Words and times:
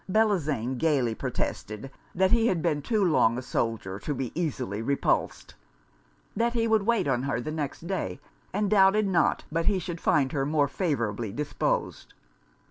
Bellozane 0.11 0.79
gaily 0.79 1.13
protested 1.13 1.91
that 2.15 2.31
he 2.31 2.47
had 2.47 2.63
been 2.63 2.81
too 2.81 3.05
long 3.05 3.37
a 3.37 3.41
soldier 3.43 3.99
to 3.99 4.15
be 4.15 4.31
easily 4.33 4.81
repulsed. 4.81 5.53
That 6.35 6.53
he 6.53 6.67
would 6.67 6.87
wait 6.87 7.07
on 7.07 7.21
her 7.21 7.39
the 7.39 7.51
next 7.51 7.85
day, 7.85 8.19
and 8.51 8.67
doubted 8.67 9.05
not 9.07 9.43
but 9.51 9.67
he 9.67 9.77
should 9.77 10.01
find 10.01 10.31
her 10.31 10.43
more 10.43 10.67
favourably 10.67 11.31
disposed. 11.31 12.15